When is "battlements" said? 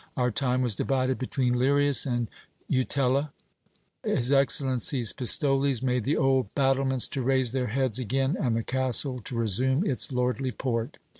6.55-7.07